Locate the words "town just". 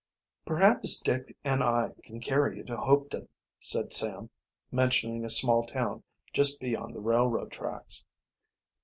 5.63-6.59